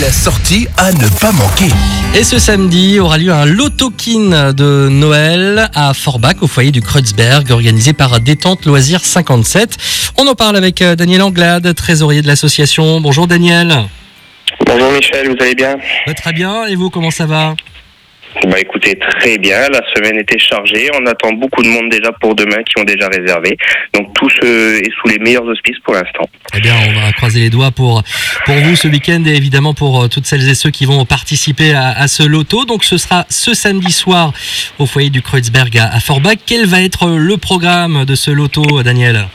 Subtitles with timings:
[0.00, 1.72] La sortie à ne pas manquer.
[2.14, 7.50] Et ce samedi aura lieu un lotokin de Noël à Forbach au foyer du Kreuzberg
[7.50, 9.76] organisé par Détente Loisirs 57.
[10.16, 13.00] On en parle avec euh, Daniel Anglade, trésorier de l'association.
[13.00, 13.74] Bonjour Daniel.
[14.64, 15.76] Bonjour Michel, vous allez bien?
[16.06, 17.54] Bah, très bien, et vous comment ça va?
[18.48, 22.34] Bah écoutez, très bien, la semaine était chargée, on attend beaucoup de monde déjà pour
[22.34, 23.58] demain qui ont déjà réservé.
[23.92, 26.26] Donc tout est sous les meilleurs auspices pour l'instant.
[26.56, 28.02] Eh bien, on va croiser les doigts pour,
[28.46, 32.08] vous ce week-end et évidemment pour euh, toutes celles et ceux qui vont participer à,
[32.08, 32.64] ce loto.
[32.64, 34.32] Donc ce sera ce samedi soir
[34.78, 36.38] au foyer du Kreuzberg à Forbach.
[36.46, 39.26] Quel va être le programme de ce loto, Daniel?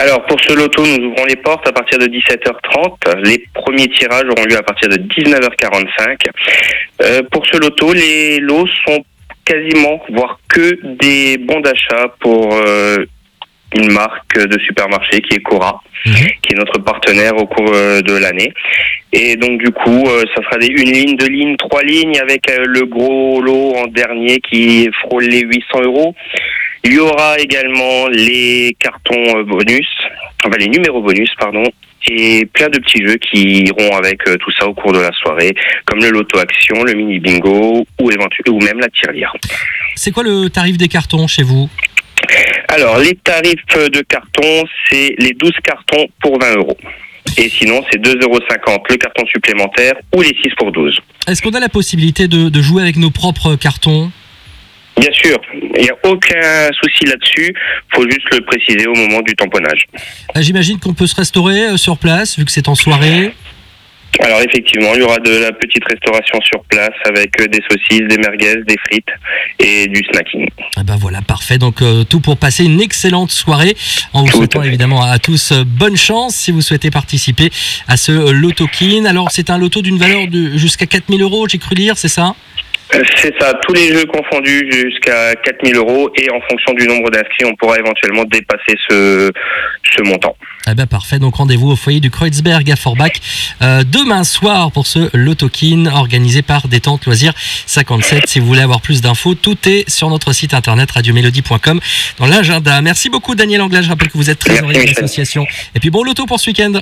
[0.00, 3.18] Alors pour ce loto, nous ouvrons les portes à partir de 17h30.
[3.22, 6.16] Les premiers tirages auront lieu à partir de 19h45.
[7.02, 9.04] Euh, pour ce loto, les lots sont
[9.44, 13.04] quasiment, voire que des bons d'achat pour euh,
[13.76, 16.12] une marque de supermarché qui est Cora, Mhm.
[16.40, 18.54] qui est notre partenaire au cours euh, de l'année.
[19.12, 22.86] Et donc du coup, ça sera des, une ligne, deux lignes, trois lignes avec le
[22.86, 26.14] gros lot en dernier qui frôle les 800 euros.
[26.84, 29.86] Il y aura également les cartons euh, bonus,
[30.44, 31.64] enfin les numéros bonus, pardon,
[32.08, 35.12] et plein de petits jeux qui iront avec euh, tout ça au cours de la
[35.12, 38.10] soirée, comme le loto action, le mini bingo ou
[38.60, 39.32] même la tirelire.
[39.94, 41.68] C'est quoi le tarif des cartons chez vous?
[42.68, 46.76] Alors les tarifs de carton, c'est les 12 cartons pour 20 euros.
[47.36, 48.38] Et sinon, c'est 2,50 euros
[48.88, 50.98] le carton supplémentaire ou les 6 pour 12.
[51.28, 54.10] Est-ce qu'on a la possibilité de, de jouer avec nos propres cartons?
[55.00, 57.54] Bien sûr, il n'y a aucun souci là-dessus.
[57.94, 59.84] faut juste le préciser au moment du tamponnage.
[60.36, 63.32] Euh, J'imagine qu'on peut se restaurer euh, sur place vu que c'est en soirée.
[64.18, 68.06] Alors effectivement, il y aura de la petite restauration sur place avec euh, des saucisses,
[68.08, 69.08] des merguez, des frites
[69.60, 70.48] et du snacking.
[70.76, 71.58] Ah ben voilà, parfait.
[71.58, 73.76] Donc euh, tout pour passer une excellente soirée.
[74.12, 77.50] En vous Tout souhaitant évidemment à tous bonne chance si vous souhaitez participer
[77.86, 79.04] à ce euh, loto-kin.
[79.04, 82.34] Alors c'est un loto d'une valeur de jusqu'à 4000 euros, j'ai cru lire, c'est ça?
[83.16, 87.44] C'est ça, tous les jeux confondus jusqu'à 4000 euros et en fonction du nombre d'inscrits,
[87.44, 89.30] on pourra éventuellement dépasser ce,
[89.96, 90.36] ce montant.
[90.66, 91.18] Ah ben parfait.
[91.18, 93.12] Donc rendez-vous au foyer du Kreuzberg à Forbach
[93.62, 97.32] euh, demain soir pour ce loto-kin organisé par Détente Loisirs
[97.66, 98.26] 57.
[98.26, 101.80] Si vous voulez avoir plus d'infos, tout est sur notre site internet radiomélodie.com
[102.18, 102.82] dans l'agenda.
[102.82, 103.84] Merci beaucoup Daniel Anglade.
[103.84, 105.46] Je rappelle que vous êtes trésorier de l'association.
[105.74, 106.80] Et puis bon loto pour ce week-end.